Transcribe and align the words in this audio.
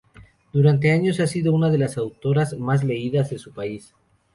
Durante 0.51 0.89
años 0.89 1.19
ha 1.19 1.27
sido 1.27 1.53
una 1.53 1.69
de 1.69 1.77
las 1.77 1.95
autoras 1.95 2.57
más 2.57 2.83
leídas 2.83 3.29
de 3.29 3.37
su 3.37 3.53
país. 3.53 3.93